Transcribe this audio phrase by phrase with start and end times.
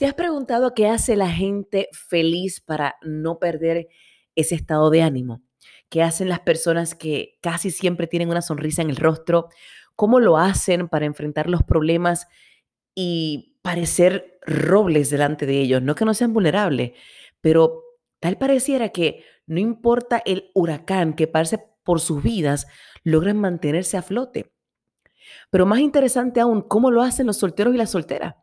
[0.00, 3.88] ¿Te has preguntado qué hace la gente feliz para no perder
[4.34, 5.42] ese estado de ánimo?
[5.90, 9.50] ¿Qué hacen las personas que casi siempre tienen una sonrisa en el rostro?
[9.96, 12.28] ¿Cómo lo hacen para enfrentar los problemas
[12.94, 15.82] y parecer robles delante de ellos?
[15.82, 16.92] No que no sean vulnerables,
[17.42, 17.82] pero
[18.20, 22.66] tal pareciera que no importa el huracán que pase por sus vidas,
[23.04, 24.50] logran mantenerse a flote.
[25.50, 28.36] Pero más interesante aún, ¿cómo lo hacen los solteros y las solteras?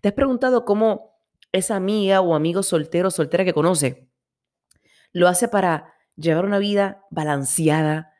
[0.00, 1.20] ¿Te has preguntado cómo
[1.52, 4.08] esa amiga o amigo soltero o soltera que conoce
[5.12, 8.12] lo hace para llevar una vida balanceada,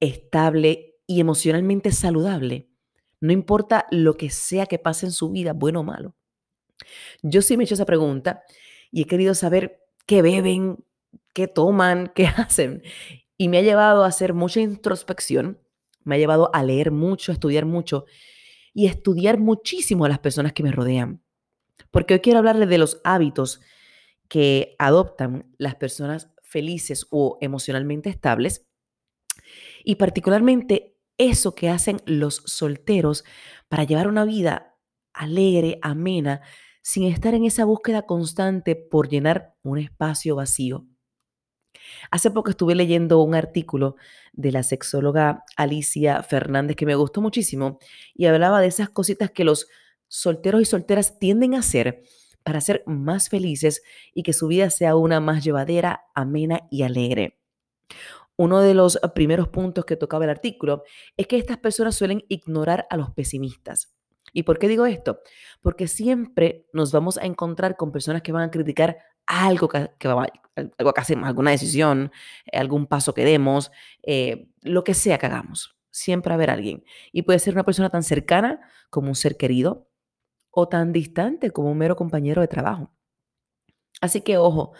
[0.00, 2.68] estable y emocionalmente saludable?
[3.20, 6.14] No importa lo que sea que pase en su vida, bueno o malo.
[7.22, 8.42] Yo sí me he hecho esa pregunta
[8.90, 10.84] y he querido saber qué beben,
[11.32, 12.82] qué toman, qué hacen.
[13.36, 15.60] Y me ha llevado a hacer mucha introspección,
[16.04, 18.06] me ha llevado a leer mucho, a estudiar mucho
[18.76, 21.22] y estudiar muchísimo a las personas que me rodean.
[21.90, 23.62] Porque hoy quiero hablarles de los hábitos
[24.28, 28.66] que adoptan las personas felices o emocionalmente estables
[29.82, 33.24] y particularmente eso que hacen los solteros
[33.68, 34.76] para llevar una vida
[35.14, 36.42] alegre, amena,
[36.82, 40.86] sin estar en esa búsqueda constante por llenar un espacio vacío.
[42.10, 43.96] Hace poco estuve leyendo un artículo
[44.32, 47.78] de la sexóloga Alicia Fernández que me gustó muchísimo
[48.14, 49.68] y hablaba de esas cositas que los
[50.08, 52.02] solteros y solteras tienden a hacer
[52.42, 53.82] para ser más felices
[54.14, 57.40] y que su vida sea una más llevadera, amena y alegre.
[58.36, 60.84] Uno de los primeros puntos que tocaba el artículo
[61.16, 63.96] es que estas personas suelen ignorar a los pesimistas.
[64.32, 65.20] ¿Y por qué digo esto?
[65.62, 70.08] Porque siempre nos vamos a encontrar con personas que van a criticar algo que, que
[70.96, 72.12] hacemos, alguna decisión,
[72.52, 73.70] algún paso que demos,
[74.02, 75.76] eh, lo que sea que hagamos.
[75.90, 76.84] Siempre a haber alguien.
[77.12, 78.60] Y puede ser una persona tan cercana
[78.90, 79.88] como un ser querido
[80.50, 82.92] o tan distante como un mero compañero de trabajo.
[84.00, 84.72] Así que ojo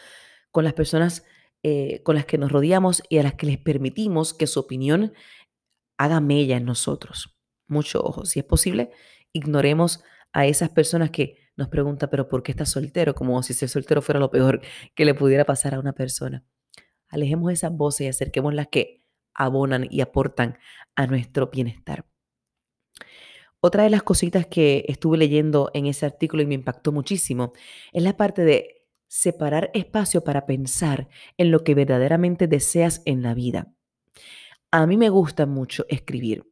[0.50, 1.24] con las personas
[1.62, 5.14] eh, con las que nos rodeamos y a las que les permitimos que su opinión
[5.98, 7.36] haga mella en nosotros.
[7.66, 8.24] Mucho ojo.
[8.24, 8.90] Si es posible,
[9.32, 13.14] ignoremos a esas personas que nos pregunta, pero ¿por qué estás soltero?
[13.14, 14.60] Como si ser soltero fuera lo peor
[14.94, 16.44] que le pudiera pasar a una persona.
[17.08, 19.02] Alejemos esas voces y acerquemos las que
[19.34, 20.58] abonan y aportan
[20.94, 22.06] a nuestro bienestar.
[23.60, 27.52] Otra de las cositas que estuve leyendo en ese artículo y me impactó muchísimo
[27.92, 33.34] es la parte de separar espacio para pensar en lo que verdaderamente deseas en la
[33.34, 33.72] vida.
[34.70, 36.44] A mí me gusta mucho escribir.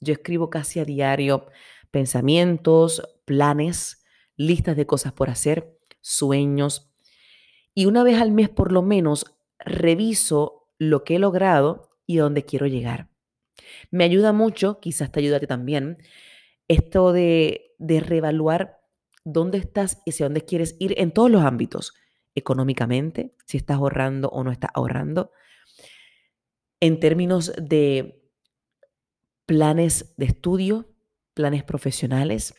[0.00, 1.46] Yo escribo casi a diario
[1.90, 4.03] pensamientos, planes,
[4.36, 6.90] listas de cosas por hacer, sueños.
[7.74, 9.26] Y una vez al mes por lo menos
[9.58, 13.08] reviso lo que he logrado y a dónde quiero llegar.
[13.90, 15.98] Me ayuda mucho, quizás te ayude a ti también,
[16.68, 18.80] esto de, de reevaluar
[19.24, 21.94] dónde estás y hacia dónde quieres ir en todos los ámbitos.
[22.34, 25.30] Económicamente, si estás ahorrando o no estás ahorrando.
[26.80, 28.20] En términos de
[29.46, 30.94] planes de estudio,
[31.32, 32.54] planes profesionales,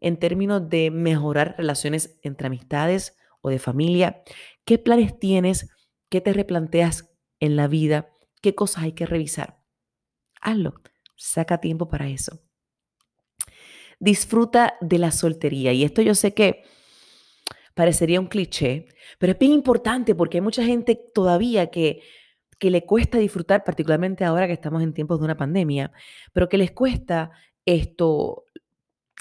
[0.00, 4.22] en términos de mejorar relaciones entre amistades o de familia?
[4.64, 5.70] ¿Qué planes tienes?
[6.08, 8.10] ¿Qué te replanteas en la vida?
[8.42, 9.60] ¿Qué cosas hay que revisar?
[10.40, 10.74] Hazlo.
[11.16, 12.40] Saca tiempo para eso.
[13.98, 15.72] Disfruta de la soltería.
[15.72, 16.64] Y esto yo sé que
[17.74, 18.86] parecería un cliché,
[19.18, 22.02] pero es bien importante porque hay mucha gente todavía que,
[22.58, 25.92] que le cuesta disfrutar, particularmente ahora que estamos en tiempos de una pandemia,
[26.32, 27.30] pero que les cuesta
[27.64, 28.44] esto,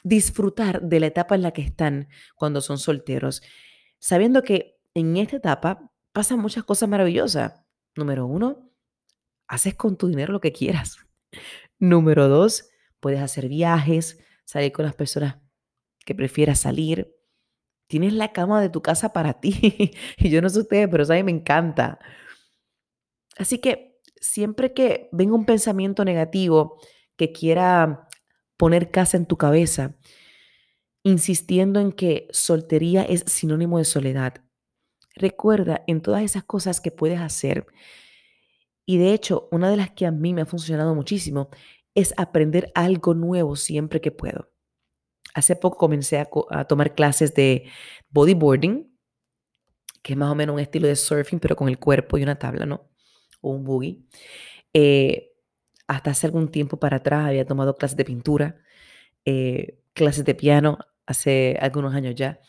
[0.03, 3.41] disfrutar de la etapa en la que están cuando son solteros,
[3.99, 7.53] sabiendo que en esta etapa pasan muchas cosas maravillosas.
[7.95, 8.71] Número uno,
[9.47, 10.97] haces con tu dinero lo que quieras.
[11.79, 15.37] Número dos, puedes hacer viajes, salir con las personas
[16.05, 17.15] que prefieras salir.
[17.87, 19.93] Tienes la cama de tu casa para ti.
[20.17, 21.99] y yo no sé ustedes, pero mí me encanta.
[23.37, 26.79] Así que siempre que venga un pensamiento negativo
[27.15, 28.08] que quiera
[28.59, 29.95] poner casa en tu cabeza,
[31.01, 34.43] insistiendo en que soltería es sinónimo de soledad.
[35.15, 37.67] Recuerda en todas esas cosas que puedes hacer.
[38.85, 41.49] Y de hecho, una de las que a mí me ha funcionado muchísimo
[41.95, 44.51] es aprender algo nuevo siempre que puedo.
[45.33, 47.63] Hace poco comencé a, tomar clases de
[48.09, 48.93] bodyboarding,
[50.03, 52.37] que es más o menos un estilo de surfing, pero con el cuerpo y una
[52.37, 52.89] tabla, ¿no?
[53.39, 54.03] O un boogie.
[54.73, 55.28] Eh,
[55.89, 58.61] hasta hace algún tiempo para atrás había tomado clases de pintura,
[59.25, 60.77] eh, clases de piano,
[61.07, 62.39] hace algunos años ya.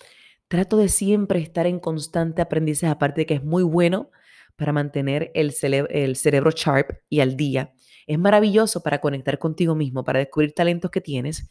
[0.46, 4.10] Trato de siempre estar en constante aprendizaje, aparte de que es muy bueno
[4.56, 7.72] para mantener el, el cerebro sharp y al día.
[8.06, 11.48] Es maravilloso para conectar contigo mismo, para descubrir talentos que tienes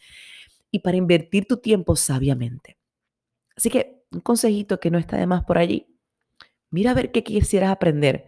[0.70, 2.78] y para invertir tu tiempo sabiamente.
[3.58, 5.88] Así que un consejito que no está de más por allí.
[6.70, 8.26] Mira a ver qué quisieras aprender.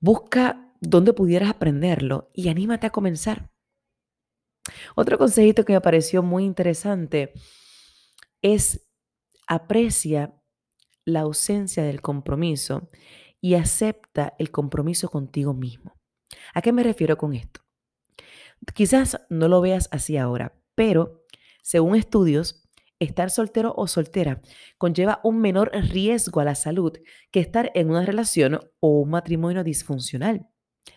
[0.00, 3.50] Busca dónde pudieras aprenderlo y anímate a comenzar.
[4.94, 7.32] Otro consejito que me pareció muy interesante
[8.42, 8.88] es
[9.46, 10.34] aprecia
[11.04, 12.88] la ausencia del compromiso
[13.40, 15.94] y acepta el compromiso contigo mismo.
[16.52, 17.60] ¿A qué me refiero con esto?
[18.74, 21.24] Quizás no lo veas así ahora, pero
[21.62, 22.66] según estudios,
[22.98, 24.40] estar soltero o soltera
[24.78, 26.92] conlleva un menor riesgo a la salud
[27.30, 30.48] que estar en una relación o un matrimonio disfuncional.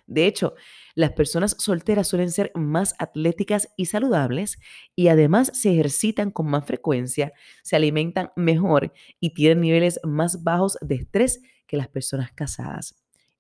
[0.08, 0.56] De hecho,
[0.96, 4.60] las personas solteras suelen ser más atléticas y saludables
[4.96, 7.32] y además se ejercitan con más frecuencia,
[7.62, 12.96] se alimentan mejor y tienen niveles más bajos de estrés que las personas casadas.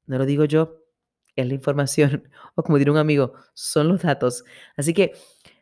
[0.05, 0.77] No lo digo yo,
[1.35, 4.43] es la información, o como diría un amigo, son los datos.
[4.77, 5.13] Así que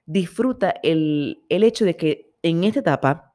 [0.05, 3.33] disfruta el, el hecho de que en esta etapa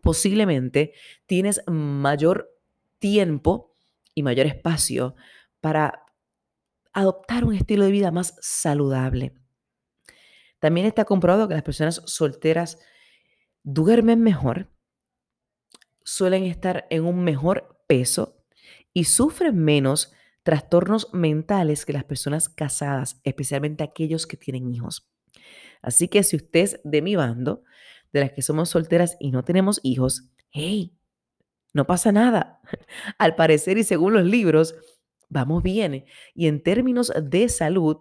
[0.00, 0.94] posiblemente
[1.26, 2.50] tienes mayor
[2.98, 3.74] tiempo
[4.14, 5.14] y mayor espacio
[5.60, 6.04] para
[7.00, 9.34] adoptar un estilo de vida más saludable.
[10.58, 12.78] También está comprobado que las personas solteras
[13.62, 14.72] duermen mejor,
[16.02, 18.42] suelen estar en un mejor peso
[18.92, 20.12] y sufren menos
[20.42, 25.08] trastornos mentales que las personas casadas, especialmente aquellos que tienen hijos.
[25.82, 27.62] Así que si usted es de mi bando,
[28.12, 30.98] de las que somos solteras y no tenemos hijos, hey,
[31.74, 32.60] no pasa nada.
[33.18, 34.74] Al parecer y según los libros,
[35.28, 36.04] vamos bien.
[36.34, 37.98] Y en términos de salud,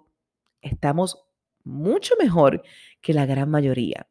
[0.61, 1.27] estamos
[1.63, 2.63] mucho mejor
[3.01, 4.07] que la gran mayoría.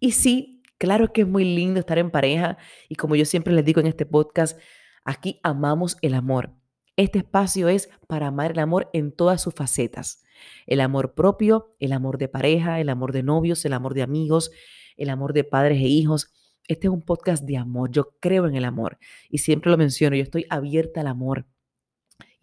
[0.00, 2.58] Y sí, claro que es muy lindo estar en pareja
[2.88, 4.58] y como yo siempre les digo en este podcast,
[5.04, 6.54] aquí amamos el amor.
[6.96, 10.22] Este espacio es para amar el amor en todas sus facetas.
[10.66, 14.50] El amor propio, el amor de pareja, el amor de novios, el amor de amigos,
[14.96, 16.32] el amor de padres e hijos.
[16.68, 17.90] Este es un podcast de amor.
[17.90, 20.16] Yo creo en el amor y siempre lo menciono.
[20.16, 21.46] Yo estoy abierta al amor.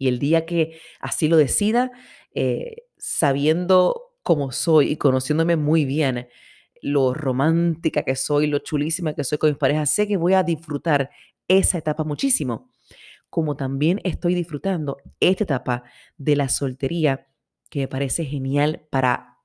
[0.02, 1.92] Y el día que así lo decida,
[2.34, 6.26] eh, sabiendo cómo soy y conociéndome muy bien,
[6.80, 10.42] lo romántica que soy, lo chulísima que soy con mis parejas, sé que voy a
[10.42, 11.10] disfrutar
[11.46, 12.68] esa etapa muchísimo,
[13.30, 15.84] como también estoy disfrutando esta etapa
[16.16, 17.28] de la soltería
[17.70, 19.38] que me parece genial para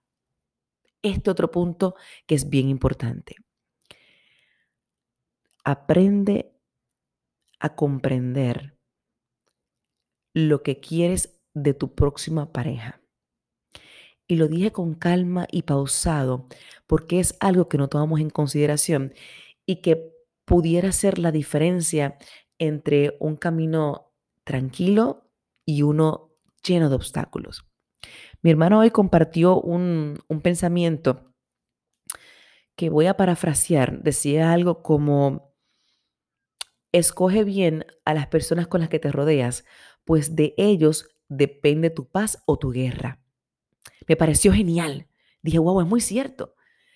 [1.03, 1.93] este otro punto
[2.25, 3.35] que es bien importante.
[5.63, 6.51] Aprende
[7.59, 8.76] a comprender
[10.37, 13.01] lo que quieres de tu próxima pareja.
[14.27, 16.47] Y lo dije con calma y pausado
[16.85, 19.13] porque es algo que no tomamos en consideración
[19.65, 20.13] y que
[20.45, 22.19] pudiera ser la diferencia
[22.59, 24.13] entre un camino
[24.43, 25.27] tranquilo
[25.65, 27.65] y uno lleno de obstáculos.
[28.43, 31.33] Mi hermano hoy compartió un, un pensamiento
[32.75, 34.03] que voy a parafrasear.
[34.03, 35.55] Decía algo como,
[36.91, 39.65] escoge bien a las personas con las que te rodeas,
[40.07, 43.21] pues de ellos depende tu paz o tu guerra.
[44.07, 45.09] Me pareció genial.
[45.43, 46.55] Dije, wow, es muy cierto,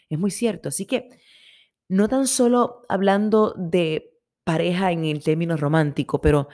[0.10, 0.70] es muy cierto.
[0.70, 1.10] Así que
[1.90, 6.48] no tan solo hablando de pareja en el término romántico, pero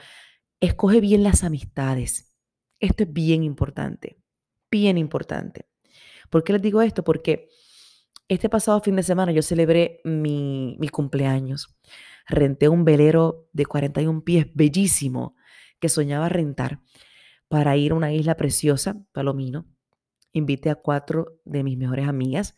[0.58, 2.36] escoge bien las amistades.
[2.80, 4.20] Esto es bien importante,
[4.68, 5.68] bien importante.
[6.28, 7.04] ¿Por qué les digo esto?
[7.04, 7.48] Porque
[8.26, 11.78] este pasado fin de semana yo celebré mi, mi cumpleaños.
[12.26, 15.36] Renté un velero de 41 pies bellísimo
[15.80, 16.80] que soñaba rentar
[17.48, 19.66] para ir a una isla preciosa, Palomino.
[20.32, 22.54] Invité a cuatro de mis mejores amigas.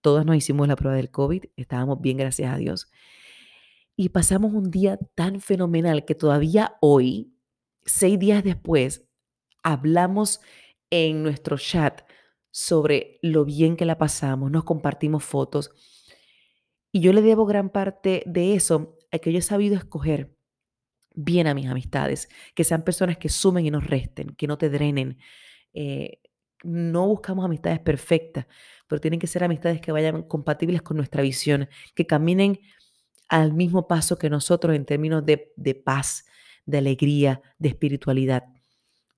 [0.00, 1.44] Todas nos hicimos la prueba del COVID.
[1.56, 2.90] Estábamos bien, gracias a Dios.
[3.96, 7.34] Y pasamos un día tan fenomenal que todavía hoy,
[7.84, 9.06] seis días después,
[9.62, 10.40] hablamos
[10.90, 12.02] en nuestro chat
[12.50, 15.70] sobre lo bien que la pasamos, nos compartimos fotos.
[16.92, 20.36] Y yo le debo gran parte de eso a que yo he sabido escoger
[21.14, 24.70] bien a mis amistades, que sean personas que sumen y nos resten, que no te
[24.70, 25.18] drenen.
[25.72, 26.20] Eh,
[26.64, 28.46] no buscamos amistades perfectas,
[28.86, 32.60] pero tienen que ser amistades que vayan compatibles con nuestra visión, que caminen
[33.28, 36.26] al mismo paso que nosotros en términos de, de paz,
[36.66, 38.44] de alegría, de espiritualidad.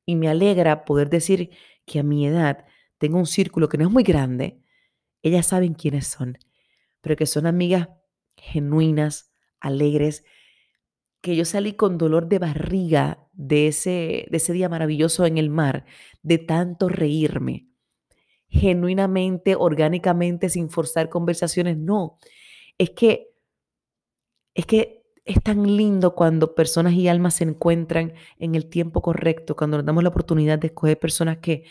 [0.07, 1.51] Y me alegra poder decir
[1.85, 2.65] que a mi edad
[2.99, 4.61] tengo un círculo que no es muy grande,
[5.23, 6.39] ellas saben quiénes son,
[7.01, 7.89] pero que son amigas
[8.37, 10.25] genuinas, alegres,
[11.25, 15.49] que yo salí con dolor de barriga de ese, de ese día maravilloso en el
[15.49, 15.87] mar,
[16.23, 17.67] de tanto reírme,
[18.49, 21.79] genuinamente, orgánicamente, sin forzar conversaciones.
[21.79, 22.19] No,
[22.77, 23.31] es que,
[24.53, 29.57] es que es tan lindo cuando personas y almas se encuentran en el tiempo correcto,
[29.57, 31.65] cuando nos damos la oportunidad de escoger personas que,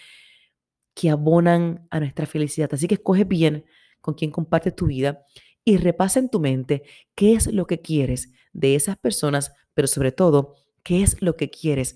[0.96, 2.72] que abonan a nuestra felicidad.
[2.74, 3.66] Así que escoge bien
[4.02, 5.24] con quién compartes tu vida
[5.66, 6.84] y repasa en tu mente
[7.16, 11.50] qué es lo que quieres de esas personas, pero sobre todo, qué es lo que
[11.50, 11.96] quieres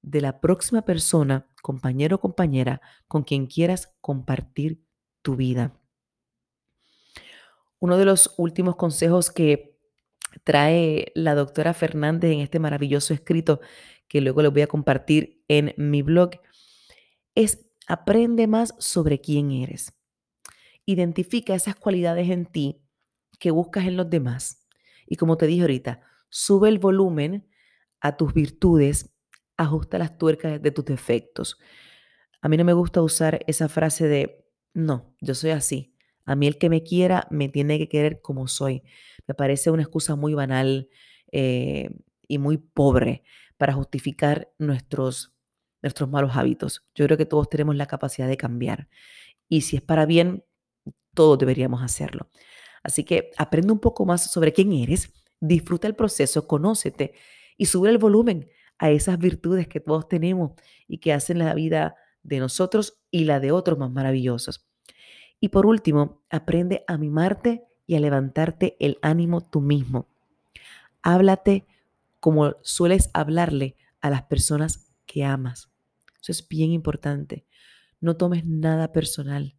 [0.00, 4.82] de la próxima persona, compañero o compañera, con quien quieras compartir
[5.22, 5.78] tu vida.
[7.78, 9.78] Uno de los últimos consejos que
[10.44, 13.60] trae la doctora Fernández en este maravilloso escrito
[14.08, 16.30] que luego les voy a compartir en mi blog
[17.34, 19.92] es aprende más sobre quién eres.
[20.86, 22.81] Identifica esas cualidades en ti
[23.38, 24.66] que buscas en los demás.
[25.06, 27.48] Y como te dije ahorita, sube el volumen
[28.00, 29.14] a tus virtudes,
[29.56, 31.58] ajusta las tuercas de tus defectos.
[32.40, 35.94] A mí no me gusta usar esa frase de, no, yo soy así.
[36.24, 38.82] A mí el que me quiera me tiene que querer como soy.
[39.26, 40.88] Me parece una excusa muy banal
[41.30, 41.90] eh,
[42.26, 43.24] y muy pobre
[43.56, 45.34] para justificar nuestros,
[45.82, 46.84] nuestros malos hábitos.
[46.94, 48.88] Yo creo que todos tenemos la capacidad de cambiar.
[49.48, 50.44] Y si es para bien,
[51.14, 52.30] todos deberíamos hacerlo.
[52.82, 57.14] Así que aprende un poco más sobre quién eres, disfruta el proceso, conócete
[57.56, 58.48] y sube el volumen
[58.78, 60.52] a esas virtudes que todos tenemos
[60.88, 64.66] y que hacen la vida de nosotros y la de otros más maravillosos.
[65.40, 70.08] Y por último, aprende a mimarte y a levantarte el ánimo tú mismo.
[71.02, 71.66] Háblate
[72.20, 75.70] como sueles hablarle a las personas que amas.
[76.20, 77.44] Eso es bien importante.
[78.00, 79.56] No tomes nada personal.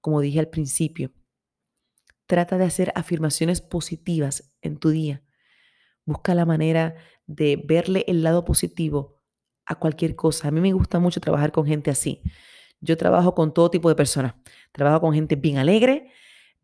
[0.00, 1.12] Como dije al principio,
[2.30, 5.24] trata de hacer afirmaciones positivas en tu día.
[6.04, 6.94] Busca la manera
[7.26, 9.20] de verle el lado positivo
[9.66, 10.46] a cualquier cosa.
[10.46, 12.22] A mí me gusta mucho trabajar con gente así.
[12.80, 14.34] Yo trabajo con todo tipo de personas.
[14.70, 16.12] Trabajo con gente bien alegre,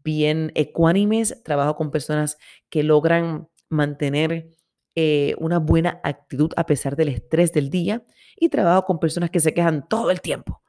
[0.04, 4.50] bien ecuánimes, trabajo con personas que logran mantener
[4.94, 8.04] eh, una buena actitud a pesar del estrés del día
[8.36, 10.62] y trabajo con personas que se quejan todo el tiempo.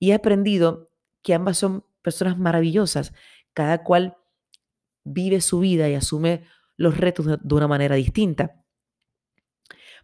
[0.00, 0.90] Y he aprendido
[1.22, 3.12] que ambas son personas maravillosas,
[3.54, 4.16] cada cual
[5.04, 6.44] vive su vida y asume
[6.76, 8.64] los retos de una manera distinta.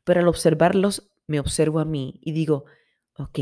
[0.04, 2.64] Pero al observarlos, me observo a mí y digo,
[3.16, 3.38] ok,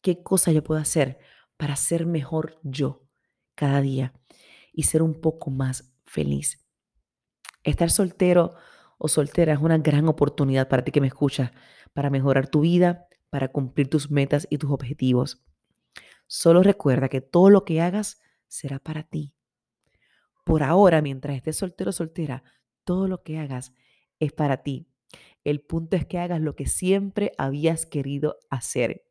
[0.00, 1.18] ¿qué cosa yo puedo hacer
[1.56, 3.06] para ser mejor yo
[3.54, 4.14] cada día
[4.72, 6.66] y ser un poco más feliz?
[7.62, 8.54] Estar soltero
[8.98, 11.50] o soltera es una gran oportunidad para ti que me escuchas,
[11.92, 15.44] para mejorar tu vida, para cumplir tus metas y tus objetivos.
[16.26, 19.34] Solo recuerda que todo lo que hagas será para ti.
[20.44, 22.42] Por ahora, mientras estés soltero o soltera,
[22.84, 23.72] todo lo que hagas
[24.18, 24.88] es para ti.
[25.44, 29.04] El punto es que hagas lo que siempre habías querido hacer.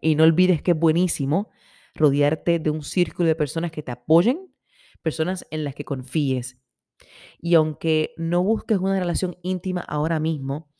[0.00, 1.50] Y no olvides que es buenísimo
[1.94, 4.54] rodearte de un círculo de personas que te apoyen,
[5.02, 6.60] personas en las que confíes,
[7.40, 10.70] y aunque no busques una relación íntima ahora mismo,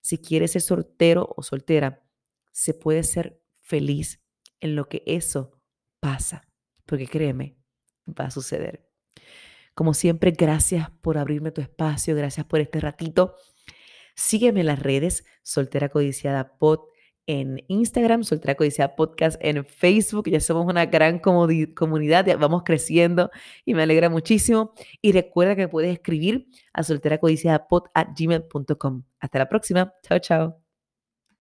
[0.00, 2.02] si quieres ser soltero o soltera,
[2.52, 4.22] se puede ser feliz
[4.60, 5.60] en lo que eso
[6.00, 6.48] pasa.
[6.86, 7.56] Porque créeme,
[8.08, 8.89] va a suceder.
[9.74, 13.34] Como siempre, gracias por abrirme tu espacio, gracias por este ratito.
[14.14, 16.80] Sígueme en las redes, Soltera Codiciada Pod
[17.26, 20.28] en Instagram, Soltera Codiciada Podcast en Facebook.
[20.28, 23.30] Ya somos una gran comunidad, ya vamos creciendo
[23.64, 24.74] y me alegra muchísimo.
[25.00, 29.04] Y recuerda que puedes escribir a solteracodiciadapod.gmail.com.
[29.20, 29.94] Hasta la próxima.
[30.02, 30.59] Chao, chao.